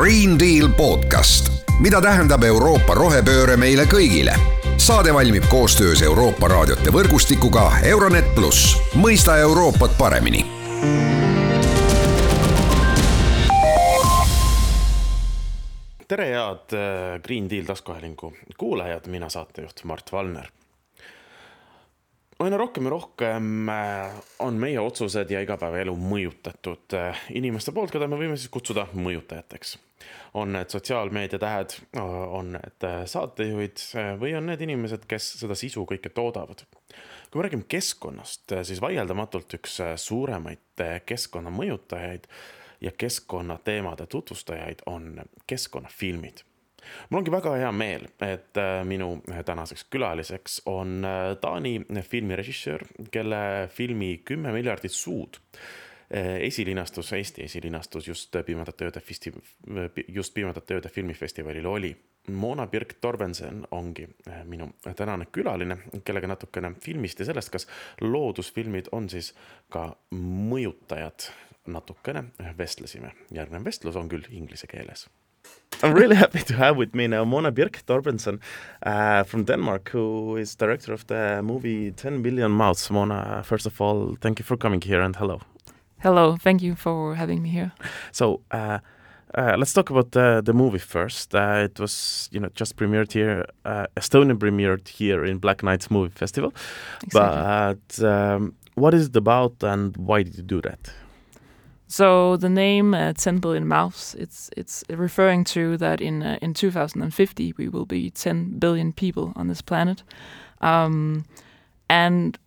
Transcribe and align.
Green 0.00 0.38
Deal 0.38 0.68
podcast, 0.76 1.50
mida 1.78 1.98
tähendab 2.00 2.40
Euroopa 2.48 2.94
rohepööre 2.96 3.58
meile 3.60 3.84
kõigile. 3.84 4.32
saade 4.80 5.12
valmib 5.12 5.44
koostöös 5.52 6.00
Euroopa 6.02 6.48
raadiote 6.48 6.88
võrgustikuga 6.88 7.66
Euronet 7.84 8.30
pluss, 8.34 8.78
mõista 8.96 9.36
Euroopat 9.36 9.98
paremini 9.98 10.40
tere, 16.08 16.30
head 16.32 16.72
äh, 16.72 17.20
Green 17.22 17.50
Deal 17.50 17.68
taskuhäälingu 17.68 18.32
kuulajad, 18.56 19.06
mina 19.06 19.28
saatejuht 19.28 19.84
Mart 19.84 20.12
Valner. 20.12 20.48
Aina 22.50 22.58
rohkem 22.58 22.84
ja 22.84 22.90
rohkem 22.90 23.68
äh, 23.68 24.14
on 24.42 24.56
meie 24.58 24.80
otsused 24.82 25.30
ja 25.30 25.38
igapäevaelu 25.44 25.92
mõjutatud 25.94 26.96
äh, 26.98 27.20
inimeste 27.38 27.70
poolt, 27.72 27.92
keda 27.94 28.08
me 28.10 28.18
võime 28.18 28.34
siis 28.34 28.50
kutsuda 28.50 28.88
mõjutajateks. 28.90 29.76
on 30.34 30.52
need 30.52 30.72
sotsiaalmeedia 30.72 31.38
tähed, 31.38 31.74
on 32.00 32.54
need 32.56 32.86
saatejuhid 33.06 33.82
või 34.18 34.32
on 34.38 34.46
need 34.48 34.62
inimesed, 34.64 35.04
kes 35.06 35.26
seda 35.42 35.54
sisu 35.54 35.84
kõike 35.86 36.10
toodavad. 36.10 36.64
kui 37.30 37.38
me 37.38 37.46
räägime 37.46 37.68
keskkonnast, 37.68 38.50
siis 38.62 38.80
vaieldamatult 38.80 39.54
üks 39.60 39.78
suuremaid 39.96 40.82
keskkonna 41.06 41.50
mõjutajaid 41.54 42.26
ja 42.80 42.90
keskkonnateemade 42.90 44.06
tutvustajaid 44.06 44.82
on 44.86 45.20
keskkonnafilmid. 45.46 46.42
Mul 47.10 47.20
ongi 47.20 47.32
väga 47.32 47.54
hea 47.60 47.72
meel, 47.72 48.06
et 48.24 48.58
äh, 48.60 48.80
minu 48.86 49.12
tänaseks 49.46 49.86
külaliseks 49.90 50.62
on 50.70 51.04
äh, 51.04 51.36
Taani 51.40 51.80
filmirežissöör, 52.02 52.86
kelle 53.10 53.68
filmi 53.72 54.20
Kümme 54.24 54.52
miljardit 54.52 54.92
suud 54.92 55.40
äh, 55.46 56.36
esilinastus, 56.46 57.12
Eesti 57.12 57.44
esilinastus 57.44 58.08
just 58.08 58.36
Pimedate 58.46 58.88
ööde 58.88 59.00
festi-, 59.00 59.34
just 60.08 60.34
Pimedate 60.34 60.78
ööde 60.78 60.88
filmifestivalil 60.88 61.66
oli. 61.66 61.94
Mona 62.30 62.66
Birk 62.66 62.98
Torbensen 63.00 63.62
ongi 63.72 64.04
minu 64.44 64.66
tänane 64.96 65.24
külaline, 65.32 65.78
kellega 66.04 66.28
natukene 66.28 66.74
filmist 66.84 67.18
ja 67.18 67.26
sellest, 67.30 67.50
kas 67.50 67.66
loodusfilmid 68.04 68.92
on 68.92 69.08
siis 69.10 69.32
ka 69.72 69.86
mõjutajad 70.52 71.30
natukene 71.66 72.24
vestlesime. 72.58 73.12
järgnev 73.30 73.64
vestlus 73.64 73.96
on 73.96 74.08
küll 74.08 74.28
inglise 74.30 74.66
keeles. 74.66 75.08
I'm 75.82 75.94
really 75.94 76.16
happy 76.24 76.40
to 76.40 76.54
have 76.54 76.76
with 76.76 76.94
me 76.94 77.06
now 77.06 77.24
Mona 77.24 77.50
Birch 77.50 77.84
Torbensen 77.86 78.38
uh, 78.82 79.22
from 79.24 79.44
Denmark, 79.44 79.90
who 79.90 80.36
is 80.36 80.54
director 80.54 80.92
of 80.92 81.06
the 81.06 81.42
movie 81.42 81.90
10 81.90 82.22
Billion 82.22 82.50
Mouths. 82.50 82.90
Mona, 82.90 83.42
first 83.44 83.66
of 83.66 83.80
all, 83.80 84.16
thank 84.20 84.38
you 84.38 84.44
for 84.44 84.56
coming 84.56 84.80
here 84.80 85.00
and 85.00 85.16
hello. 85.16 85.40
Hello, 86.02 86.36
thank 86.36 86.62
you 86.62 86.74
for 86.74 87.14
having 87.14 87.42
me 87.42 87.48
here. 87.50 87.72
So, 88.12 88.40
uh, 88.50 88.78
uh, 89.34 89.54
let's 89.58 89.72
talk 89.72 89.90
about 89.90 90.10
the, 90.12 90.42
the 90.44 90.52
movie 90.52 90.78
first. 90.78 91.34
Uh, 91.34 91.62
it 91.64 91.78
was, 91.78 92.28
you 92.32 92.40
know, 92.40 92.48
just 92.54 92.76
premiered 92.76 93.12
here, 93.12 93.46
uh, 93.64 93.86
Estonia 93.96 94.36
premiered 94.36 94.88
here 94.88 95.24
in 95.24 95.38
Black 95.38 95.62
Nights 95.62 95.90
Movie 95.90 96.12
Festival. 96.14 96.52
Exactly. 97.02 98.00
But 98.00 98.04
um, 98.04 98.54
what 98.74 98.94
is 98.94 99.06
it 99.06 99.16
about 99.16 99.62
and 99.62 99.96
why 99.96 100.22
did 100.24 100.36
you 100.36 100.42
do 100.42 100.60
that? 100.62 100.90
So 101.90 102.36
the 102.36 102.48
name 102.48 102.94
uh, 102.94 103.14
10 103.14 103.38
billion 103.38 103.66
mouths, 103.66 104.14
it's 104.16 104.48
it's 104.56 104.84
referring 104.88 105.42
to 105.46 105.76
that 105.78 106.00
in 106.00 106.22
uh, 106.22 106.38
in 106.40 106.54
2050 106.54 107.54
we 107.58 107.68
will 107.68 107.84
be 107.84 108.10
10 108.10 108.60
billion 108.60 108.92
people 108.92 109.32
on 109.34 109.48
this 109.48 109.60
planet, 109.60 110.04
um, 110.60 111.24
and 111.88 112.38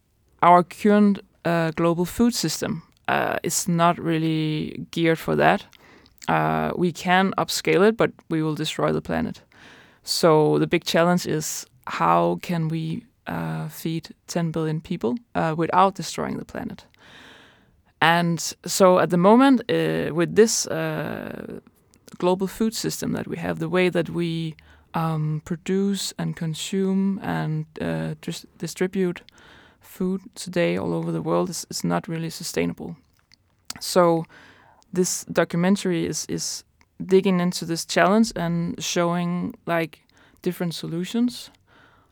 our 0.41 0.63
current 0.63 1.19
uh, 1.43 1.71
global 1.71 2.05
food 2.05 2.33
system 2.33 2.83
uh, 3.09 3.37
is 3.43 3.67
not 3.67 3.99
really 3.99 4.85
geared 4.91 5.19
for 5.19 5.35
that. 5.35 5.65
Uh, 6.29 6.71
we 6.77 6.93
can 6.93 7.33
upscale 7.37 7.85
it, 7.85 7.97
but 7.97 8.11
we 8.29 8.41
will 8.41 8.55
destroy 8.55 8.93
the 8.93 9.01
planet. 9.01 9.41
So 10.03 10.57
the 10.57 10.67
big 10.67 10.85
challenge 10.85 11.27
is 11.27 11.65
how 11.87 12.39
can 12.41 12.69
we 12.69 13.03
uh, 13.27 13.67
feed 13.67 14.15
10 14.27 14.51
billion 14.51 14.79
people 14.79 15.17
without 15.57 15.95
destroying 15.95 16.37
the 16.37 16.45
planet. 16.45 16.85
And 18.03 18.53
so 18.65 18.99
at 18.99 19.11
the 19.11 19.17
moment, 19.17 19.61
uh, 19.69 20.13
with 20.13 20.35
this 20.35 20.67
uh, 20.67 21.61
global 22.17 22.47
food 22.47 22.75
system 22.75 23.13
that 23.13 23.27
we 23.27 23.37
have, 23.37 23.59
the 23.59 23.69
way 23.69 23.87
that 23.87 24.09
we 24.09 24.55
um, 24.93 25.41
produce 25.45 26.13
and 26.17 26.35
consume 26.35 27.19
and 27.23 27.65
uh, 27.79 28.15
dis 28.19 28.45
distribute 28.57 29.21
food 29.79 30.21
today 30.35 30.77
all 30.77 30.93
over 30.93 31.13
the 31.13 31.21
world 31.21 31.49
is, 31.49 31.65
is 31.69 31.83
not 31.83 32.07
really 32.09 32.29
sustainable. 32.29 32.97
So 33.79 34.25
this 34.91 35.25
documentary 35.31 36.05
is 36.05 36.25
is 36.27 36.65
digging 37.05 37.39
into 37.39 37.65
this 37.65 37.85
challenge 37.85 38.33
and 38.35 38.83
showing 38.83 39.53
like 39.65 39.99
different 40.41 40.73
solutions, 40.73 41.51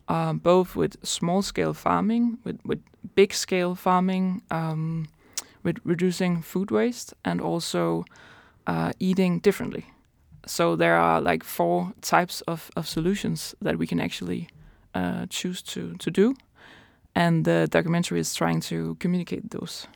uh, 0.07 0.33
both 0.33 0.75
with 0.75 0.95
small 1.03 1.41
scale 1.41 1.73
farming, 1.73 2.37
with 2.45 2.59
with 2.63 2.79
big 3.15 3.33
scale 3.33 3.75
farming. 3.75 4.41
Um, 4.51 5.07
with 5.63 5.77
reducing 5.83 6.41
food 6.41 6.71
waste 6.71 7.13
and 7.23 7.41
also 7.41 8.05
uh, 8.67 8.91
eating 8.99 9.39
differently. 9.39 9.85
So 10.45 10.75
there 10.75 10.95
are 10.95 11.21
like 11.21 11.43
four 11.43 11.93
types 12.01 12.41
of, 12.41 12.71
of 12.75 12.87
solutions 12.87 13.55
that 13.61 13.77
we 13.77 13.87
can 13.87 13.99
actually 13.99 14.49
uh, 14.95 15.25
choose 15.29 15.61
to, 15.61 15.95
to 15.97 16.11
do. 16.11 16.35
And 17.13 17.45
the 17.45 17.67
documentary 17.69 18.19
is 18.19 18.33
trying 18.33 18.61
to 18.61 18.95
communicate 18.95 19.51
those. 19.51 19.87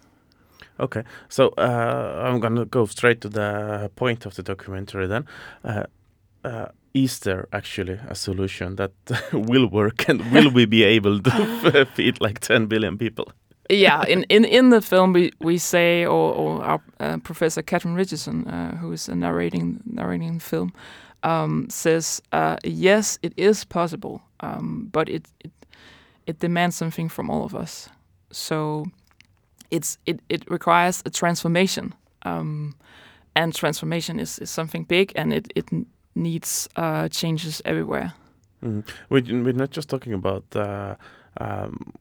Okay, 0.79 1.03
so 1.29 1.53
uh, 1.57 2.21
I'm 2.25 2.39
gonna 2.41 2.65
go 2.65 2.85
straight 2.85 3.21
to 3.21 3.29
the 3.29 3.89
point 3.95 4.25
of 4.25 4.35
the 4.35 4.43
documentary 4.43 5.07
then. 5.07 5.25
Uh, 5.63 5.83
uh, 6.43 6.65
is 6.93 7.19
there 7.19 7.47
actually 7.53 7.99
a 8.07 8.15
solution 8.15 8.75
that 8.75 8.91
will 9.33 9.67
work 9.67 10.07
and 10.09 10.31
will 10.31 10.51
we 10.51 10.65
be 10.65 10.83
able 10.83 11.19
to 11.19 11.85
feed 11.93 12.19
like 12.21 12.39
10 12.39 12.67
billion 12.67 12.97
people? 12.97 13.31
Yeah, 13.69 14.03
in, 14.07 14.23
in, 14.29 14.45
in 14.45 14.69
the 14.69 14.81
film 14.81 15.13
we, 15.13 15.31
we 15.39 15.57
say, 15.57 16.05
or, 16.05 16.33
or 16.33 16.63
our 16.63 16.81
uh, 16.99 17.17
professor 17.17 17.63
Katherine 17.63 17.95
Richardson, 17.95 18.47
uh, 18.47 18.77
who 18.77 18.91
is 18.91 19.09
narrating 19.09 19.81
narrating 19.85 20.35
the 20.35 20.43
film, 20.43 20.71
um, 21.23 21.67
says 21.69 22.21
uh, 22.31 22.57
yes, 22.63 23.17
it 23.23 23.33
is 23.37 23.65
possible, 23.65 24.21
um, 24.41 24.89
but 24.91 25.09
it, 25.09 25.25
it 25.43 25.51
it 26.27 26.39
demands 26.39 26.75
something 26.75 27.09
from 27.09 27.29
all 27.29 27.43
of 27.43 27.55
us. 27.55 27.89
So 28.31 28.85
it's 29.71 29.97
it 30.05 30.19
it 30.29 30.49
requires 30.49 31.01
a 31.05 31.09
transformation, 31.09 31.93
um, 32.21 32.75
and 33.35 33.53
transformation 33.53 34.19
is, 34.19 34.39
is 34.39 34.51
something 34.51 34.83
big, 34.83 35.11
and 35.15 35.33
it 35.33 35.51
it 35.55 35.65
needs 36.13 36.69
uh, 36.75 37.07
changes 37.09 37.61
everywhere. 37.65 38.13
Mm. 38.63 38.83
We're, 39.09 39.43
we're 39.43 39.53
not 39.53 39.71
just 39.71 39.89
talking 39.89 40.13
about. 40.13 40.43
Uh, 40.55 40.95
um, 41.37 41.93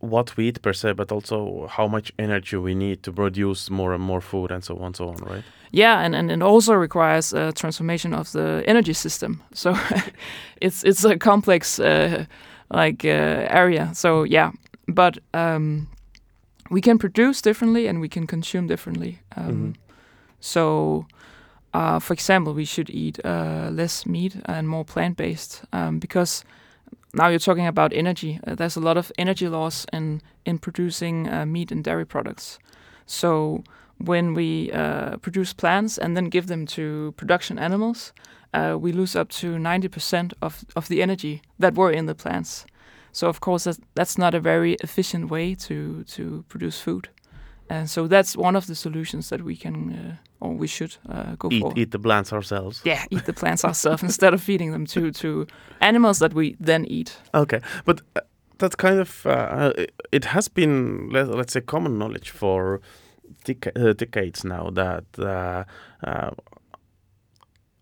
what 0.00 0.36
we 0.36 0.48
eat 0.48 0.62
per 0.62 0.72
se, 0.72 0.92
but 0.92 1.12
also 1.12 1.66
how 1.68 1.88
much 1.88 2.12
energy 2.18 2.56
we 2.56 2.74
need 2.74 3.02
to 3.02 3.12
produce 3.12 3.70
more 3.70 3.94
and 3.94 4.02
more 4.02 4.20
food 4.20 4.52
and 4.52 4.62
so 4.62 4.76
on 4.76 4.86
and 4.86 4.96
so 4.96 5.08
on, 5.08 5.16
right? 5.16 5.44
Yeah, 5.70 6.00
and, 6.00 6.14
and 6.14 6.30
it 6.30 6.42
also 6.42 6.74
requires 6.74 7.32
a 7.32 7.52
transformation 7.52 8.14
of 8.14 8.32
the 8.32 8.62
energy 8.66 8.94
system. 8.94 9.42
So 9.54 9.76
it's 10.60 10.84
it's 10.84 11.04
a 11.04 11.16
complex 11.16 11.78
uh, 11.78 12.24
like 12.70 13.04
uh, 13.04 13.46
area. 13.50 13.90
So 13.94 14.22
yeah, 14.22 14.52
but 14.86 15.18
um, 15.34 15.88
we 16.70 16.80
can 16.80 16.98
produce 16.98 17.42
differently 17.42 17.88
and 17.88 18.00
we 18.00 18.08
can 18.08 18.26
consume 18.26 18.66
differently. 18.66 19.18
Um, 19.36 19.46
mm 19.46 19.64
-hmm. 19.64 19.74
So. 20.40 21.04
Uh, 21.74 22.00
for 22.00 22.14
example, 22.14 22.52
we 22.54 22.64
should 22.64 22.90
eat 22.90 23.18
uh, 23.24 23.68
less 23.70 24.06
meat 24.06 24.36
and 24.44 24.66
more 24.66 24.84
plant-based 24.84 25.62
um, 25.72 25.98
because 25.98 26.44
now 27.14 27.28
you're 27.28 27.38
talking 27.38 27.66
about 27.66 27.92
energy. 27.92 28.40
Uh, 28.46 28.54
there's 28.54 28.76
a 28.76 28.80
lot 28.80 28.96
of 28.96 29.12
energy 29.18 29.48
loss 29.48 29.86
in 29.92 30.20
in 30.44 30.58
producing 30.58 31.28
uh, 31.28 31.46
meat 31.46 31.72
and 31.72 31.84
dairy 31.84 32.06
products. 32.06 32.58
So 33.06 33.64
when 33.98 34.34
we 34.34 34.70
uh, 34.72 35.16
produce 35.16 35.52
plants 35.52 35.98
and 35.98 36.16
then 36.16 36.26
give 36.26 36.46
them 36.46 36.66
to 36.66 37.12
production 37.16 37.58
animals, 37.58 38.12
uh, 38.54 38.76
we 38.80 38.92
lose 38.92 39.16
up 39.16 39.28
to 39.28 39.56
90% 39.56 40.32
of, 40.40 40.64
of 40.76 40.88
the 40.88 41.02
energy 41.02 41.42
that 41.58 41.74
were 41.74 41.90
in 41.90 42.06
the 42.06 42.14
plants. 42.14 42.64
So 43.12 43.28
of 43.28 43.40
course 43.40 43.64
that's, 43.64 43.80
that's 43.94 44.16
not 44.16 44.34
a 44.34 44.40
very 44.40 44.74
efficient 44.74 45.30
way 45.30 45.54
to 45.54 46.04
to 46.04 46.44
produce 46.48 46.80
food. 46.80 47.08
And 47.70 47.90
so 47.90 48.06
that's 48.06 48.36
one 48.36 48.56
of 48.56 48.66
the 48.66 48.74
solutions 48.74 49.28
that 49.28 49.42
we 49.42 49.56
can 49.56 49.92
uh, 49.92 50.16
or 50.40 50.54
we 50.54 50.66
should 50.66 50.96
uh, 51.08 51.34
go 51.38 51.48
eat, 51.50 51.60
for. 51.60 51.72
Eat 51.76 51.90
the 51.90 51.98
plants 51.98 52.32
ourselves. 52.32 52.80
Yeah, 52.84 53.04
eat 53.10 53.24
the 53.24 53.32
plants 53.32 53.64
ourselves 53.64 54.02
instead 54.10 54.34
of 54.34 54.42
feeding 54.42 54.72
them 54.72 54.86
to 54.86 55.10
to 55.10 55.46
animals 55.80 56.18
that 56.18 56.34
we 56.34 56.56
then 56.60 56.84
eat. 56.86 57.16
Okay, 57.34 57.60
but 57.84 58.00
uh, 58.16 58.20
that's 58.58 58.76
kind 58.76 59.00
of 59.00 59.26
uh, 59.26 59.72
it 60.12 60.24
has 60.26 60.48
been 60.48 61.10
let, 61.10 61.28
us 61.28 61.52
say 61.52 61.60
common 61.60 61.98
knowledge 61.98 62.30
for 62.30 62.80
deca 63.44 63.70
uh, 63.76 63.92
decades 63.92 64.44
now 64.44 64.70
that 64.70 65.04
uh, 65.18 65.64
uh, 66.06 66.30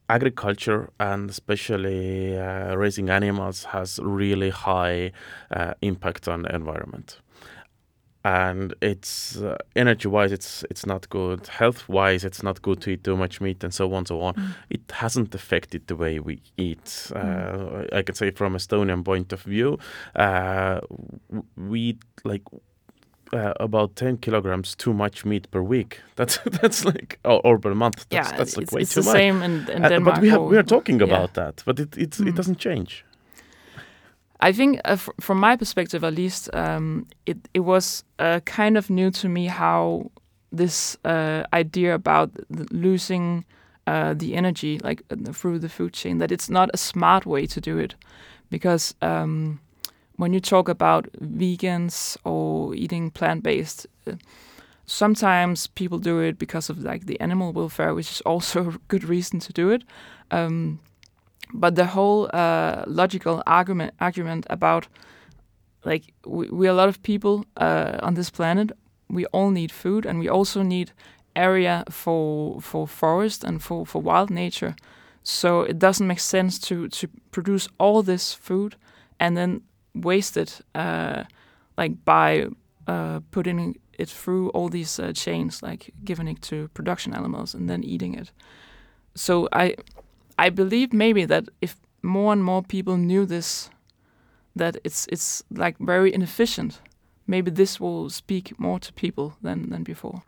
agriculture 0.08 0.90
and 1.00 1.30
especially 1.30 2.36
raising 2.76 3.10
animals 3.10 3.64
has 3.64 3.98
really 4.02 4.50
high 4.50 5.10
impact 5.82 6.28
on 6.28 6.42
the 6.42 6.54
environment 6.54 7.20
and 8.26 8.74
it's 8.80 9.36
uh, 9.36 9.56
energy 9.74 10.08
wise 10.08 10.32
it's 10.38 10.64
it's 10.70 10.84
not 10.86 11.08
good 11.08 11.46
health 11.60 11.80
wise 11.88 12.26
it's 12.28 12.42
not 12.42 12.60
good 12.62 12.80
to 12.80 12.90
eat 12.90 13.02
too 13.04 13.16
much 13.16 13.40
meat 13.40 13.64
and 13.64 13.72
so 13.74 13.84
on 13.94 14.06
so 14.06 14.20
on 14.20 14.34
mm. 14.34 14.48
it 14.70 14.80
hasn't 15.02 15.34
affected 15.34 15.80
the 15.86 15.94
way 15.96 16.20
we 16.20 16.34
eat. 16.56 17.12
Uh, 17.14 17.98
I 17.98 18.02
can 18.02 18.14
say 18.14 18.30
from 18.32 18.56
Estonian 18.56 19.02
point 19.04 19.32
of 19.32 19.42
view, 19.46 19.78
uh, 20.14 20.80
we 21.70 21.80
eat 21.80 22.02
like 22.24 22.42
uh, 23.32 23.52
about 23.60 23.96
10 23.96 24.16
kilograms 24.18 24.74
too 24.76 24.92
much 24.92 25.24
meat 25.24 25.50
per 25.50 25.60
week. 25.62 26.00
That's 26.16 26.38
that's 26.62 26.84
like 26.84 27.18
or, 27.24 27.40
or 27.44 27.58
per 27.58 27.74
month. 27.74 28.06
That's, 28.08 28.30
yeah, 28.30 28.36
that's 28.38 28.56
like 28.56 28.62
it's, 28.64 28.72
way 28.72 28.80
it's 28.82 28.94
too 28.94 29.00
the 29.02 29.06
much. 29.06 29.16
same 29.16 29.42
in, 29.42 29.52
in 29.70 29.84
Uh, 29.84 29.88
Denmark. 29.88 30.14
but 30.16 30.22
we 30.22 30.28
have 30.30 30.42
we 30.50 30.56
are 30.56 30.62
talking 30.66 30.98
yeah. 31.00 31.08
about 31.08 31.32
that, 31.34 31.62
but 31.66 31.78
it 31.80 31.96
it's, 31.96 32.20
it 32.20 32.26
Mm. 32.26 32.36
doesn't 32.36 32.58
change. 32.58 33.04
I 34.40 34.52
think, 34.52 34.78
uh, 34.84 34.92
f- 34.92 35.08
from 35.20 35.38
my 35.40 35.56
perspective 35.56 36.04
at 36.04 36.14
least, 36.14 36.54
um, 36.54 37.06
it 37.24 37.38
it 37.54 37.60
was 37.60 38.04
uh, 38.18 38.40
kind 38.44 38.76
of 38.76 38.90
new 38.90 39.10
to 39.12 39.28
me 39.28 39.46
how 39.46 40.10
this 40.52 40.96
uh, 41.04 41.42
idea 41.52 41.94
about 41.94 42.30
losing 42.70 43.44
uh, 43.86 44.14
the 44.14 44.34
energy, 44.34 44.78
like 44.84 45.02
uh, 45.10 45.32
through 45.32 45.58
the 45.60 45.68
food 45.68 45.92
chain, 45.92 46.18
that 46.18 46.30
it's 46.32 46.50
not 46.50 46.70
a 46.74 46.76
smart 46.76 47.26
way 47.26 47.46
to 47.46 47.60
do 47.60 47.78
it, 47.78 47.94
because 48.50 48.94
um, 49.02 49.60
when 50.16 50.32
you 50.32 50.40
talk 50.40 50.68
about 50.68 51.08
vegans 51.22 52.16
or 52.24 52.74
eating 52.74 53.10
plant 53.10 53.42
based. 53.42 53.86
Uh, 54.06 54.16
Sometimes 54.88 55.66
people 55.66 55.98
do 55.98 56.20
it 56.20 56.38
because 56.38 56.70
of 56.70 56.78
like 56.78 57.06
the 57.06 57.20
animal 57.20 57.52
welfare, 57.52 57.92
which 57.94 58.10
is 58.10 58.20
also 58.20 58.68
a 58.70 58.78
good 58.88 59.04
reason 59.04 59.40
to 59.40 59.52
do 59.52 59.70
it. 59.70 59.82
Um, 60.30 60.78
but 61.52 61.74
the 61.74 61.86
whole 61.86 62.28
uh, 62.32 62.84
logical 62.86 63.42
argument 63.46 63.94
argument 64.00 64.46
about 64.50 64.88
like 65.84 66.12
we, 66.26 66.48
we 66.50 66.66
a 66.66 66.74
lot 66.74 66.88
of 66.88 67.02
people 67.02 67.44
uh, 67.56 67.98
on 68.02 68.14
this 68.14 68.30
planet. 68.30 68.72
We 69.08 69.26
all 69.26 69.50
need 69.50 69.70
food, 69.70 70.04
and 70.06 70.18
we 70.18 70.28
also 70.28 70.62
need 70.62 70.92
area 71.36 71.84
for 71.90 72.60
for 72.60 72.88
forest 72.88 73.44
and 73.44 73.62
for 73.62 73.86
for 73.86 74.02
wild 74.02 74.30
nature. 74.30 74.74
So 75.22 75.62
it 75.62 75.78
doesn't 75.78 76.06
make 76.06 76.20
sense 76.20 76.58
to 76.68 76.88
to 76.88 77.08
produce 77.30 77.68
all 77.78 78.02
this 78.02 78.34
food 78.34 78.76
and 79.18 79.36
then 79.36 79.62
waste 79.94 80.36
it, 80.36 80.60
uh, 80.74 81.24
like 81.78 82.04
by 82.04 82.48
uh, 82.86 83.20
putting 83.30 83.76
it 83.98 84.08
through 84.08 84.50
all 84.50 84.68
these 84.68 84.98
uh, 85.02 85.12
chains, 85.12 85.62
like 85.62 85.92
giving 86.04 86.28
it 86.28 86.42
to 86.42 86.68
production 86.68 87.14
animals 87.14 87.54
and 87.54 87.68
then 87.68 87.82
eating 87.84 88.14
it. 88.14 88.32
So 89.14 89.48
I 89.52 89.76
I 90.38 90.50
believe 90.50 90.92
maybe 90.92 91.26
that 91.26 91.48
if 91.60 91.76
more 92.02 92.32
and 92.32 92.42
more 92.44 92.62
people 92.62 92.96
knew 92.96 93.26
this, 93.26 93.70
that 94.54 94.76
it's 94.84 95.06
it's 95.12 95.42
like 95.50 95.76
very 95.78 96.12
inefficient. 96.14 96.80
Maybe 97.26 97.50
this 97.50 97.80
will 97.80 98.10
speak 98.10 98.58
more 98.58 98.78
to 98.80 98.92
people 98.92 99.32
than 99.42 99.70
than 99.70 99.82
before. 99.82 100.22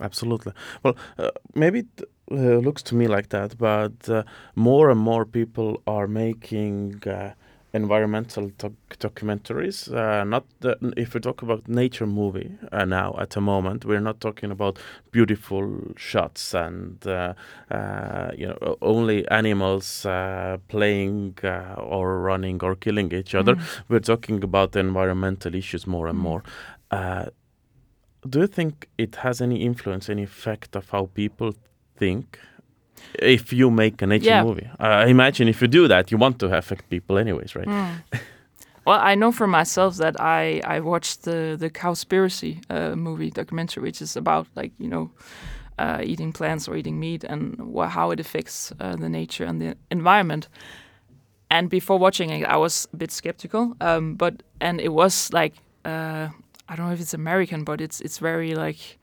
Absolutely. 0.00 0.52
Well, 0.82 0.96
uh, 1.18 1.30
maybe 1.54 1.78
it 1.78 2.08
uh, 2.30 2.60
looks 2.60 2.82
to 2.82 2.94
me 2.94 3.08
like 3.08 3.28
that, 3.28 3.58
but 3.58 4.08
uh, 4.08 4.22
more 4.54 4.90
and 4.90 5.00
more 5.00 5.24
people 5.24 5.82
are 5.86 6.06
making 6.06 7.02
uh, 7.06 7.32
environmental 7.72 8.50
doc- 8.56 8.98
documentaries. 8.98 9.92
Uh, 9.92 10.24
not 10.24 10.44
the, 10.60 10.76
if 10.96 11.14
we 11.14 11.20
talk 11.20 11.42
about 11.42 11.68
nature 11.68 12.06
movie 12.06 12.52
uh, 12.72 12.84
now 12.84 13.14
at 13.20 13.30
the 13.30 13.40
moment, 13.40 13.84
we're 13.84 14.00
not 14.00 14.20
talking 14.20 14.50
about 14.50 14.78
beautiful 15.10 15.92
shots 15.96 16.54
and 16.54 17.06
uh, 17.06 17.34
uh, 17.70 18.30
you 18.36 18.46
know 18.46 18.76
only 18.80 19.26
animals 19.28 20.06
uh, 20.06 20.56
playing 20.68 21.36
uh, 21.44 21.74
or 21.78 22.18
running 22.20 22.58
or 22.62 22.74
killing 22.74 23.12
each 23.12 23.34
other. 23.34 23.56
We're 23.88 24.00
talking 24.00 24.42
about 24.42 24.74
environmental 24.76 25.54
issues 25.54 25.86
more 25.86 26.06
and 26.08 26.18
Mm. 26.18 26.22
more. 26.22 26.42
Uh, 26.90 27.26
do 28.28 28.40
you 28.40 28.46
think 28.46 28.88
it 28.98 29.16
has 29.16 29.40
any 29.40 29.62
influence, 29.62 30.08
any 30.08 30.22
effect 30.24 30.74
of 30.76 30.90
how 30.90 31.06
people 31.14 31.54
think? 31.96 32.38
If 33.22 33.52
you 33.52 33.70
make 33.70 34.02
a 34.02 34.06
nature 34.06 34.30
Yeah. 34.30 34.44
movie, 34.44 34.68
uh, 34.80 35.04
imagine 35.08 35.48
if 35.48 35.60
you 35.62 35.68
do 35.68 35.88
that, 35.88 36.10
you 36.10 36.18
want 36.20 36.38
to 36.38 36.46
affect 36.56 36.88
people, 36.88 37.18
anyways, 37.18 37.54
right? 37.56 37.68
Well, 38.86 39.00
I 39.12 39.14
know 39.16 39.32
for 39.32 39.46
myself 39.46 39.96
that 39.96 40.14
I 40.20 40.60
I 40.76 40.80
watched 40.80 41.22
the 41.22 41.56
the 41.58 41.68
Cowspiracy 41.70 42.60
uh, 42.70 42.96
movie 42.96 43.30
documentary, 43.30 43.82
which 43.82 44.00
is 44.02 44.16
about 44.16 44.46
like 44.56 44.72
you 44.78 44.88
know 44.88 45.10
uh, 45.78 46.00
eating 46.02 46.32
plants 46.32 46.68
or 46.68 46.76
eating 46.76 46.98
meat 46.98 47.24
and 47.24 47.56
wha- 47.58 47.88
how 47.88 48.12
it 48.12 48.20
affects 48.20 48.72
uh, 48.80 48.96
the 48.96 49.08
nature 49.08 49.48
and 49.48 49.60
the 49.60 49.74
environment. 49.90 50.48
And 51.50 51.68
before 51.70 51.98
watching 52.00 52.30
it, 52.30 52.44
I 52.46 52.56
was 52.56 52.88
a 52.92 52.96
bit 52.96 53.10
skeptical. 53.10 53.74
Um, 53.80 54.16
but 54.16 54.42
and 54.60 54.80
it 54.80 54.88
was 54.92 55.30
like 55.32 55.52
uh, 55.84 56.28
I 56.68 56.76
don't 56.76 56.86
know 56.86 56.92
if 56.94 57.00
it's 57.00 57.14
American, 57.14 57.64
but 57.64 57.80
it's 57.80 58.00
it's 58.00 58.22
very 58.22 58.54
like 58.54 58.98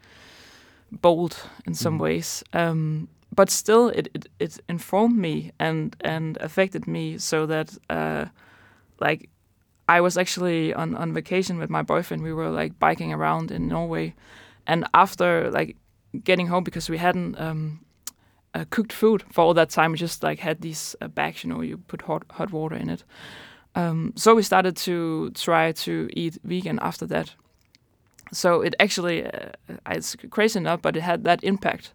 bold 1.01 1.35
in 1.67 1.73
some 1.75 1.97
Mhm. 1.97 2.01
ways. 2.01 2.43
Um, 2.53 3.07
but 3.35 3.49
still, 3.49 3.89
it, 3.89 4.07
it 4.13 4.27
it 4.39 4.59
informed 4.69 5.17
me 5.17 5.51
and 5.59 5.95
and 6.01 6.37
affected 6.37 6.87
me 6.87 7.17
so 7.17 7.45
that 7.45 7.77
uh, 7.89 8.25
like 8.99 9.29
I 9.87 10.01
was 10.01 10.17
actually 10.17 10.73
on 10.73 10.95
on 10.95 11.13
vacation 11.13 11.57
with 11.59 11.69
my 11.69 11.83
boyfriend. 11.83 12.23
We 12.23 12.33
were 12.33 12.49
like 12.49 12.79
biking 12.79 13.13
around 13.13 13.51
in 13.51 13.67
Norway, 13.67 14.13
and 14.65 14.85
after 14.93 15.51
like 15.51 15.75
getting 16.23 16.47
home 16.47 16.63
because 16.63 16.89
we 16.89 16.97
hadn't 16.97 17.39
um, 17.39 17.79
uh, 18.53 18.65
cooked 18.69 18.93
food 18.93 19.23
for 19.31 19.41
all 19.41 19.53
that 19.53 19.69
time, 19.69 19.91
we 19.91 19.97
just 19.97 20.23
like 20.23 20.39
had 20.39 20.61
these 20.61 20.95
uh, 21.01 21.07
bags. 21.07 21.43
You 21.43 21.49
know, 21.49 21.61
you 21.61 21.77
put 21.77 22.01
hot 22.01 22.23
hot 22.31 22.51
water 22.51 22.75
in 22.75 22.89
it. 22.89 23.03
Um, 23.75 24.13
so 24.15 24.33
we 24.35 24.43
started 24.43 24.77
to 24.77 25.31
try 25.31 25.73
to 25.73 26.07
eat 26.13 26.37
vegan 26.43 26.79
after 26.81 27.05
that. 27.07 27.35
So 28.31 28.61
it 28.61 28.73
actually 28.79 29.25
uh, 29.25 29.49
it's 29.91 30.15
crazy 30.29 30.59
enough, 30.59 30.81
but 30.81 30.95
it 30.95 31.01
had 31.01 31.23
that 31.25 31.43
impact. 31.43 31.93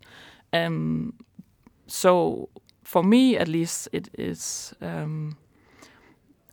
Um, 0.52 1.14
so 1.90 2.48
for 2.84 3.02
me, 3.02 3.36
at 3.36 3.48
least, 3.48 3.88
it 3.92 4.08
is. 4.18 4.74
Um, 4.80 5.36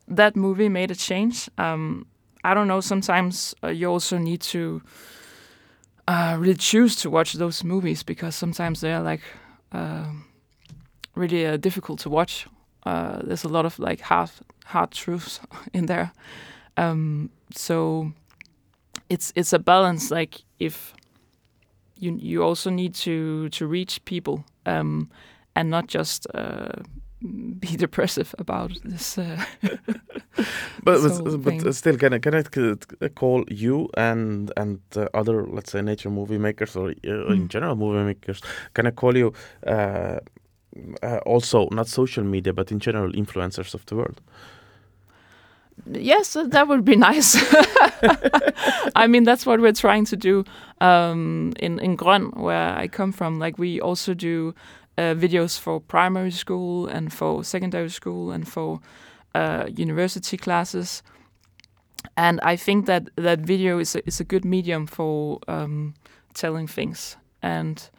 that 0.07 0.35
movie 0.35 0.69
made 0.69 0.91
a 0.91 0.95
change. 0.95 1.49
Um, 1.57 2.05
I 2.43 2.53
don't 2.53 2.67
know. 2.67 2.81
Sometimes 2.81 3.55
uh, 3.63 3.67
you 3.67 3.89
also 3.89 4.17
need 4.17 4.41
to 4.41 4.81
uh, 6.07 6.37
really 6.39 6.55
choose 6.55 6.95
to 6.97 7.09
watch 7.09 7.33
those 7.33 7.63
movies 7.63 8.03
because 8.03 8.35
sometimes 8.35 8.81
they 8.81 8.93
are 8.93 9.01
like 9.01 9.21
um 9.73 10.25
really 11.15 11.45
uh, 11.45 11.57
difficult 11.57 11.99
to 11.99 12.09
watch. 12.09 12.47
Uh, 12.85 13.19
there's 13.23 13.43
a 13.43 13.49
lot 13.49 13.65
of 13.65 13.79
like 13.79 13.99
hard 14.01 14.29
hard 14.65 14.91
truths 14.91 15.39
in 15.73 15.87
there. 15.87 16.11
Um, 16.77 17.29
so 17.55 18.13
it's 19.09 19.33
it's 19.35 19.53
a 19.53 19.59
balance. 19.59 20.11
Like 20.11 20.43
if 20.59 20.93
you 21.97 22.15
you 22.21 22.43
also 22.43 22.69
need 22.69 22.93
to 22.95 23.49
to 23.49 23.67
reach 23.67 24.05
people 24.05 24.45
um, 24.67 25.09
and 25.55 25.69
not 25.69 25.87
just 25.87 26.27
uh, 26.35 26.69
be 27.59 27.77
depressive 27.85 28.35
about 28.39 28.71
this. 28.83 29.17
Uh, 29.17 29.43
But 30.83 31.01
but, 31.01 31.61
but 31.63 31.75
still, 31.75 31.97
can 31.97 32.13
I 32.13 32.19
can 32.19 32.33
I 33.01 33.09
call 33.09 33.43
you 33.49 33.89
and 33.97 34.51
and 34.55 34.79
uh, 34.95 35.07
other 35.13 35.45
let's 35.47 35.71
say 35.71 35.81
nature 35.81 36.11
movie 36.11 36.37
makers 36.37 36.75
or 36.75 36.89
uh, 36.89 37.33
in 37.33 37.47
Mm. 37.47 37.49
general 37.49 37.75
movie 37.75 38.05
makers? 38.05 38.41
Can 38.73 38.87
I 38.87 38.91
call 38.91 39.17
you 39.17 39.33
uh, 39.65 40.19
uh, 41.03 41.19
also 41.25 41.67
not 41.71 41.87
social 41.87 42.23
media 42.23 42.53
but 42.53 42.71
in 42.71 42.79
general 42.79 43.11
influencers 43.13 43.73
of 43.73 43.85
the 43.85 43.95
world? 43.95 44.21
Yes, 45.85 46.35
uh, 46.35 46.45
that 46.45 46.67
would 46.67 46.85
be 46.85 46.95
nice. 47.09 47.35
I 48.95 49.07
mean, 49.07 49.23
that's 49.23 49.45
what 49.45 49.59
we're 49.59 49.73
trying 49.73 50.05
to 50.05 50.15
do 50.15 50.43
um, 50.81 51.53
in 51.59 51.79
in 51.79 51.95
Grøn, 51.95 52.31
where 52.35 52.75
I 52.77 52.87
come 52.87 53.11
from. 53.11 53.39
Like 53.39 53.57
we 53.57 53.81
also 53.81 54.13
do 54.13 54.53
uh, 54.97 55.13
videos 55.15 55.59
for 55.59 55.79
primary 55.79 56.31
school 56.31 56.87
and 56.87 57.13
for 57.13 57.43
secondary 57.43 57.89
school 57.89 58.31
and 58.31 58.47
for 58.47 58.79
uh, 59.35 59.65
university 59.75 60.37
classes. 60.37 61.03
And 62.15 62.39
I 62.41 62.55
think 62.55 62.85
that 62.85 63.09
that 63.15 63.39
video 63.39 63.79
is 63.79 63.95
a, 63.95 64.07
is 64.07 64.19
a 64.19 64.23
good 64.23 64.45
medium 64.45 64.87
for 64.87 65.39
um, 65.47 65.93
telling 66.33 66.67
things. 66.67 67.17
And 67.41 67.89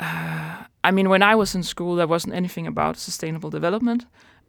uh, 0.00 0.64
I 0.84 0.90
mean, 0.90 1.08
when 1.08 1.22
I 1.22 1.34
was 1.34 1.54
in 1.54 1.62
school, 1.62 1.96
there 1.96 2.06
wasn't 2.06 2.34
anything 2.34 2.66
about 2.66 2.96
sustainable 2.98 3.50
development. 3.50 4.06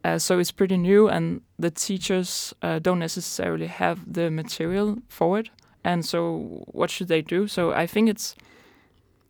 Uh, 0.07 0.17
so 0.17 0.39
it's 0.39 0.53
pretty 0.53 0.77
new, 0.77 1.09
and 1.09 1.41
the 1.59 1.69
teachers 1.69 2.53
uh, 2.61 2.79
don't 2.79 2.99
necessarily 2.99 3.67
have 3.67 4.13
the 4.13 4.31
material 4.31 4.97
for 5.09 5.37
it. 5.37 5.49
And 5.83 6.05
so, 6.05 6.63
what 6.71 6.89
should 6.89 7.09
they 7.09 7.21
do? 7.21 7.47
So 7.47 7.73
I 7.73 7.87
think 7.87 8.09
it's 8.09 8.33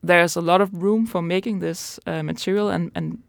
there's 0.03 0.35
a 0.35 0.41
lot 0.41 0.61
of 0.61 0.83
room 0.83 1.07
for 1.07 1.21
making 1.23 1.61
this 1.61 1.99
uh, 2.05 2.21
material 2.21 2.69
and 2.69 2.91
and 2.93 3.23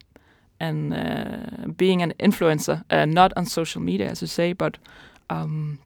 and 0.59 0.93
uh, 0.93 1.71
being 1.75 2.03
an 2.03 2.13
influencer, 2.19 2.83
uh, 2.91 3.05
not 3.05 3.33
on 3.35 3.45
social 3.45 3.81
media, 3.81 4.09
as 4.09 4.21
you 4.21 4.27
say, 4.27 4.53
but 4.53 4.77
um, 5.31 5.79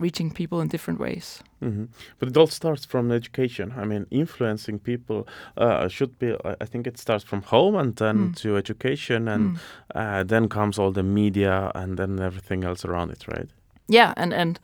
reaching 0.00 0.30
people 0.34 0.60
in 0.62 0.68
different 0.68 1.00
ways. 1.00 1.42
hmm 1.60 1.84
But 2.18 2.28
it 2.28 2.36
all 2.36 2.46
starts 2.48 2.86
from 2.86 3.10
education. 3.12 3.72
I 3.82 3.84
mean, 3.84 4.06
influencing 4.10 4.80
people 4.80 5.26
uh, 5.56 5.88
should 5.88 6.18
be. 6.18 6.34
I 6.62 6.66
think 6.66 6.86
it 6.86 6.98
starts 6.98 7.24
from 7.24 7.42
home 7.42 7.78
and 7.80 7.94
then 7.96 8.16
Mm. 8.16 8.34
to 8.42 8.56
education, 8.56 9.28
and 9.28 9.50
Mm. 9.50 9.58
uh, 9.94 10.24
then 10.28 10.48
comes 10.48 10.78
all 10.78 10.92
the 10.92 11.02
media 11.02 11.70
and 11.74 11.96
then 11.96 12.18
everything 12.20 12.64
else 12.64 12.88
around 12.88 13.10
it, 13.10 13.24
right? 13.28 13.50
yeah 13.92 14.12
and 14.16 14.32
and 14.32 14.58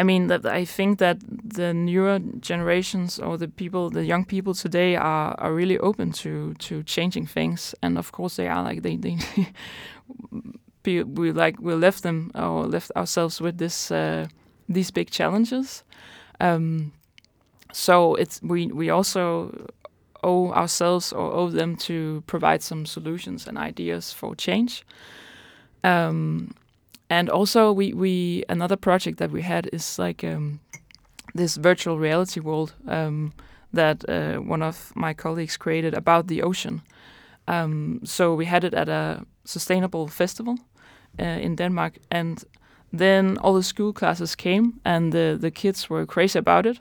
I 0.00 0.04
mean 0.04 0.28
that 0.28 0.44
I 0.46 0.64
think 0.66 0.98
that 0.98 1.16
the 1.56 1.72
newer 1.74 2.20
generations 2.40 3.18
or 3.18 3.38
the 3.38 3.48
people, 3.48 3.90
the 3.90 4.04
young 4.04 4.24
people 4.26 4.54
today 4.54 4.96
are, 4.96 5.34
are 5.38 5.52
really 5.56 5.78
open 5.78 6.12
to 6.12 6.54
to 6.68 6.82
changing 6.84 7.26
things, 7.28 7.74
and 7.82 7.98
of 7.98 8.10
course 8.12 8.36
they 8.42 8.48
are 8.48 8.68
like 8.68 8.82
they 8.82 8.96
they 8.96 9.16
we 10.84 11.32
like 11.32 11.56
we 11.60 11.74
left 11.74 12.02
them 12.02 12.30
or 12.34 12.66
left 12.66 12.90
ourselves 12.96 13.40
with 13.40 13.58
this 13.58 13.90
uh, 13.90 14.26
these 14.68 14.90
big 14.90 15.10
challenges. 15.10 15.84
Um, 16.40 16.92
so 17.72 18.14
it's 18.14 18.42
we 18.42 18.66
we 18.66 18.90
also 18.90 19.68
owe 20.22 20.52
ourselves 20.52 21.12
or 21.12 21.32
owe 21.32 21.50
them 21.50 21.76
to 21.76 22.22
provide 22.26 22.62
some 22.62 22.86
solutions 22.86 23.46
and 23.46 23.58
ideas 23.58 24.12
for 24.12 24.34
change. 24.34 24.84
Um, 25.84 26.54
and 27.08 27.28
also 27.28 27.72
we 27.72 27.92
we 27.92 28.44
another 28.48 28.76
project 28.76 29.18
that 29.18 29.30
we 29.30 29.42
had 29.42 29.68
is 29.72 29.98
like 29.98 30.24
um, 30.24 30.60
this 31.34 31.56
virtual 31.56 31.98
reality 31.98 32.40
world 32.40 32.74
um, 32.86 33.32
that 33.72 34.08
uh, 34.08 34.36
one 34.36 34.62
of 34.62 34.92
my 34.94 35.14
colleagues 35.14 35.56
created 35.56 35.94
about 35.94 36.26
the 36.26 36.42
ocean. 36.42 36.82
Um, 37.48 38.00
so 38.04 38.34
we 38.34 38.44
had 38.44 38.64
it 38.64 38.74
at 38.74 38.88
a 38.88 39.24
sustainable 39.44 40.06
festival 40.06 40.56
uh, 41.20 41.44
in 41.44 41.56
Denmark, 41.56 41.92
and 42.10 42.44
then 42.98 43.38
all 43.38 43.54
the 43.54 43.62
school 43.62 43.92
classes 43.92 44.36
came, 44.36 44.72
and 44.84 45.12
the 45.12 45.36
the 45.40 45.50
kids 45.50 45.88
were 45.90 46.06
crazy 46.06 46.38
about 46.38 46.66
it. 46.66 46.80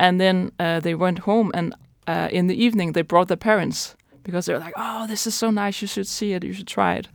And 0.00 0.18
then 0.20 0.50
uh, 0.60 0.80
they 0.80 0.94
went 0.94 1.18
home, 1.18 1.50
and 1.54 1.74
uh, 2.08 2.28
in 2.32 2.48
the 2.48 2.64
evening 2.66 2.92
they 2.92 3.02
brought 3.04 3.26
their 3.28 3.36
parents 3.38 3.96
because 4.22 4.44
they 4.46 4.58
were 4.58 4.64
like, 4.64 4.76
"Oh, 4.76 5.06
this 5.06 5.26
is 5.26 5.38
so 5.38 5.50
nice! 5.50 5.82
You 5.84 5.88
should 5.88 6.06
see 6.08 6.34
it. 6.36 6.44
You 6.44 6.52
should 6.52 6.68
try 6.74 6.98
it." 6.98 7.08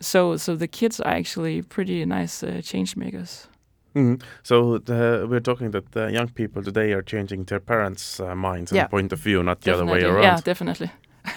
So, 0.00 0.36
so 0.36 0.56
the 0.56 0.66
kids 0.68 1.00
are 1.00 1.14
actually 1.18 1.62
pretty 1.62 2.04
nice 2.04 2.46
uh, 2.46 2.60
change 2.62 2.96
makers. 2.96 3.48
Mhm. 3.94 4.20
So 4.42 4.78
the, 4.78 5.26
we're 5.30 5.40
talking 5.42 5.72
that 5.72 5.90
the 5.92 6.10
young 6.12 6.28
people 6.34 6.62
today 6.62 6.92
are 6.94 7.02
changing 7.04 7.44
their 7.46 7.60
parents' 7.60 8.20
uh, 8.20 8.34
minds 8.34 8.72
and 8.72 8.76
Yeah. 8.78 8.88
point 8.90 9.12
of 9.12 9.18
view, 9.24 9.42
not 9.42 9.60
the 9.60 9.74
other 9.74 9.86
way 9.86 10.02
around. 10.02 10.22
Yeah, 10.24 10.40
definitely. 10.44 10.90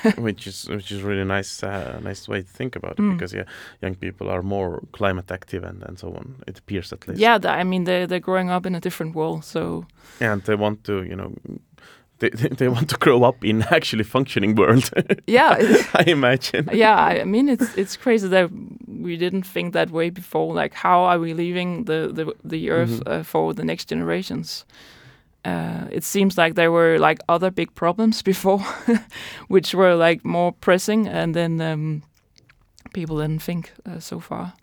which 0.17 0.47
is 0.47 0.67
which 0.69 0.91
is 0.91 1.01
really 1.01 1.23
nice 1.25 1.63
uh, 1.63 1.99
nice 2.03 2.27
way 2.27 2.41
to 2.41 2.47
think 2.57 2.75
about 2.75 2.91
it 2.99 3.01
Mm. 3.01 3.13
because 3.13 3.33
yeah 3.37 3.45
young 3.81 3.95
people 3.95 4.29
are 4.29 4.41
more 4.41 4.81
climate 4.91 5.31
active 5.33 5.63
and, 5.69 5.83
and 5.83 5.97
so 5.99 6.07
on 6.07 6.35
it 6.47 6.59
appears 6.59 6.93
at 6.93 7.07
least 7.07 7.19
Yeah, 7.21 7.39
I 7.43 7.63
mean 7.63 7.83
they're 7.85 8.07
they're 8.07 8.19
growing 8.25 8.49
up 8.49 8.65
in 8.65 8.75
a 8.75 8.79
different 8.79 9.15
world, 9.15 9.43
so 9.43 9.85
and 10.19 10.41
they 10.43 10.55
want 10.55 10.83
to 10.83 10.93
you 11.03 11.15
know 11.15 11.31
they, 12.19 12.29
they 12.29 12.69
want 12.69 12.89
to 12.89 12.97
grow 12.97 13.23
up 13.23 13.43
in 13.43 13.61
actually 13.71 14.03
functioning 14.05 14.55
world 14.55 14.89
yeah, 15.27 15.57
I 15.93 16.03
imagine 16.07 16.69
yeah. 16.73 16.95
I 16.95 17.21
I 17.21 17.25
mean 17.25 17.49
it's 17.49 17.77
it's 17.77 17.97
crazy 17.97 18.27
that 18.29 18.49
we 18.87 19.17
didn't 19.17 19.45
think 19.53 19.73
that 19.73 19.89
way 19.91 20.09
before. 20.11 20.61
Like, 20.61 20.73
how 20.73 21.03
are 21.05 21.19
we 21.19 21.33
leaving 21.33 21.85
the 21.85 22.09
the 22.13 22.25
the 22.49 22.69
earth 22.71 22.99
Mhm. 23.03 23.07
uh, 23.19 23.23
for 23.23 23.53
the 23.53 23.63
next 23.63 23.89
generations? 23.91 24.65
Uh, 25.45 25.87
it 25.91 26.03
seems 26.03 26.37
like 26.37 26.55
there 26.55 26.71
were 26.71 26.97
like 26.99 27.19
other 27.29 27.51
big 27.51 27.73
problems 27.75 28.21
before, 28.31 28.59
which 29.47 29.73
were 29.75 29.95
like 29.95 30.25
more 30.25 30.51
pressing, 30.51 31.07
and 31.07 31.33
then 31.35 31.61
um, 31.61 32.01
people 32.93 33.17
didn't 33.17 33.43
think 33.43 33.71
uh, 33.85 33.99
so 33.99 34.19
far. 34.19 34.53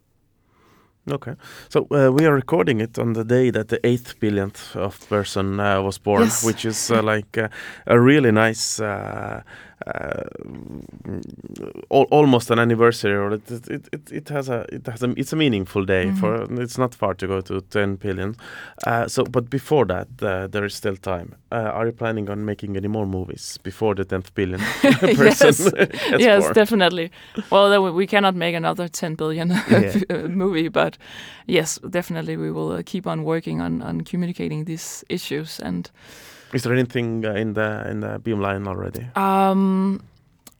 okay 1.10 1.34
so 1.68 1.80
uh, 1.90 2.12
we 2.14 2.26
are 2.26 2.34
recording 2.36 2.80
it 2.80 2.98
on 2.98 3.12
the 3.14 3.24
day 3.24 3.50
that 3.50 3.68
the 3.68 3.78
eighth 3.84 4.14
billionth 4.20 4.76
of 4.76 4.98
person 5.08 5.58
uh, 5.60 5.82
was 5.82 5.98
born 5.98 6.22
Yes. 6.22 6.44
which 6.44 6.64
is 6.64 6.90
uh, 6.90 7.02
like 7.02 7.36
uh, 7.42 7.48
a 7.86 7.98
really 7.98 8.30
nice 8.30 8.80
uh, 9.86 10.24
al- 11.90 12.08
almost 12.10 12.50
an 12.50 12.58
anniversary 12.58 13.14
or 13.14 13.32
it, 13.34 13.50
it, 13.50 13.88
it, 13.92 14.12
it 14.12 14.28
has 14.28 14.48
a 14.48 14.64
it 14.72 14.86
has 14.86 15.02
a 15.02 15.10
it's 15.16 15.32
a 15.32 15.36
meaningful 15.36 15.84
day 15.84 16.06
Mhm. 16.06 16.18
for 16.18 16.62
it's 16.62 16.78
not 16.78 16.94
far 16.94 17.14
to 17.14 17.26
go 17.26 17.40
to 17.40 17.60
10 17.60 17.96
billion 17.96 18.34
uh, 18.86 19.06
so 19.08 19.24
but 19.24 19.50
before 19.50 19.84
that 19.86 20.08
uh, 20.22 20.46
there 20.48 20.64
is 20.64 20.74
still 20.74 20.96
time 20.96 21.34
uh, 21.52 21.70
are 21.78 21.86
you 21.86 21.92
planning 21.92 22.30
on 22.30 22.44
making 22.44 22.76
any 22.76 22.88
more 22.88 23.06
movies 23.06 23.58
before 23.62 23.94
the 23.94 24.04
10th 24.04 24.34
billion 24.34 24.60
person 25.16 25.52
Yes. 25.52 26.20
yes, 26.20 26.42
born? 26.42 26.54
definitely. 26.54 27.10
Well, 27.50 27.70
then 27.70 27.94
we- 27.96 28.06
cannot 28.06 28.34
make 28.34 28.54
another 28.56 28.88
10 28.88 29.14
billion 29.14 29.48
movie, 30.28 30.68
but 30.68 30.98
yes, 31.46 31.78
definitely 31.90 32.36
we 32.36 32.50
will 32.50 32.72
uh, 32.72 32.82
keep 32.84 33.06
on 33.06 33.24
working 33.24 33.60
on, 33.60 33.80
on 33.82 34.02
communicating 34.02 34.64
these 34.66 35.04
issues. 35.08 35.60
And 35.60 35.90
is 36.52 36.62
there 36.62 36.72
anything 36.72 37.24
uh, 37.24 37.32
in 37.32 37.54
the 37.54 37.88
in 37.90 38.00
the 38.00 38.18
beamline 38.20 38.66
already 38.66 39.06
um, 39.16 40.00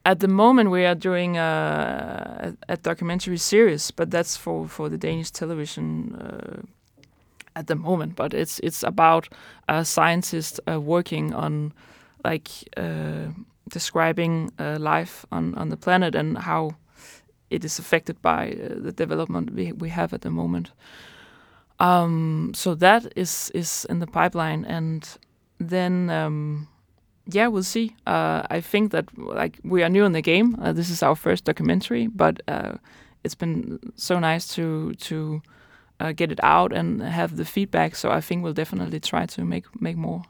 at 0.04 0.18
the 0.18 0.26
moment, 0.26 0.70
we 0.70 0.84
are 0.84 0.96
doing 0.96 1.36
a, 1.36 2.56
a, 2.68 2.72
a 2.72 2.76
documentary 2.76 3.36
series, 3.36 3.92
but 3.92 4.10
that's 4.10 4.36
for, 4.36 4.66
for 4.66 4.88
the 4.88 4.98
Danish 4.98 5.30
television. 5.30 6.16
Uh, 6.16 6.62
at 7.54 7.66
the 7.66 7.74
moment, 7.74 8.16
but 8.16 8.32
it's 8.32 8.58
it's 8.60 8.82
about 8.82 9.28
a 9.68 9.84
scientist 9.84 10.60
uh, 10.66 10.80
working 10.80 11.34
on 11.34 11.72
like 12.24 12.48
uh, 12.76 13.28
describing 13.68 14.50
uh, 14.58 14.78
life 14.80 15.26
on, 15.30 15.54
on 15.56 15.68
the 15.68 15.76
planet 15.76 16.14
and 16.14 16.38
how 16.38 16.70
it 17.50 17.64
is 17.64 17.78
affected 17.78 18.20
by 18.22 18.52
uh, 18.52 18.74
the 18.80 18.92
development 18.92 19.52
we 19.54 19.72
we 19.72 19.90
have 19.90 20.14
at 20.14 20.22
the 20.22 20.30
moment. 20.30 20.72
Um, 21.78 22.52
so 22.54 22.74
that 22.74 23.12
is 23.16 23.50
is 23.54 23.86
in 23.90 23.98
the 23.98 24.06
pipeline, 24.06 24.64
and 24.64 25.18
then 25.68 26.10
um, 26.10 26.68
yeah, 27.26 27.48
we'll 27.48 27.62
see. 27.62 27.94
Uh, 28.06 28.42
I 28.50 28.60
think 28.60 28.92
that 28.92 29.06
like 29.16 29.58
we 29.64 29.82
are 29.82 29.88
new 29.88 30.04
in 30.04 30.12
the 30.12 30.22
game. 30.22 30.56
Uh, 30.60 30.72
this 30.72 30.90
is 30.90 31.02
our 31.02 31.16
first 31.16 31.44
documentary, 31.44 32.06
but 32.06 32.40
uh, 32.48 32.72
it's 33.24 33.34
been 33.34 33.78
so 33.96 34.18
nice 34.18 34.54
to 34.54 34.94
to 34.94 35.42
uh, 36.00 36.12
get 36.12 36.30
it 36.32 36.40
out 36.42 36.72
and 36.72 37.02
have 37.02 37.36
the 37.36 37.44
feedback. 37.44 37.96
So 37.96 38.10
I 38.10 38.20
think 38.20 38.42
we'll 38.42 38.54
definitely 38.54 39.00
try 39.00 39.26
to 39.26 39.44
make 39.44 39.64
make 39.80 39.96
more. 39.96 40.22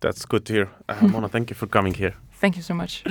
that's 0.00 0.26
good 0.26 0.44
to 0.44 0.52
hear 0.52 0.68
uh, 0.88 1.08
Mona 1.12 1.28
thank 1.28 1.48
you 1.50 1.56
for 1.56 1.66
coming 1.66 1.94
here 1.94 2.14
Thank 2.40 2.56
you 2.56 2.62
so 2.62 2.74
much. 2.74 3.02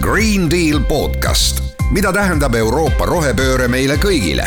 Green 0.00 0.48
Deal 0.48 0.80
podcast, 0.80 1.62
mida 1.90 2.12
tähendab 2.12 2.54
Euroopa 2.54 3.08
rohepööre 3.10 3.66
meile 3.68 3.98
kõigile? 3.98 4.46